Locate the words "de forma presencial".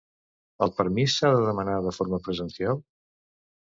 1.91-2.87